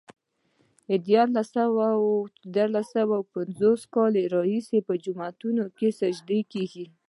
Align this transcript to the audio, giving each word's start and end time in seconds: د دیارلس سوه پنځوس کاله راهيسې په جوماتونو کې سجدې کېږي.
د 0.89 0.91
دیارلس 2.53 2.85
سوه 2.97 3.17
پنځوس 3.33 3.81
کاله 3.95 4.21
راهيسې 4.35 4.77
په 4.87 4.93
جوماتونو 5.03 5.63
کې 5.77 5.87
سجدې 6.01 6.39
کېږي. 6.53 6.85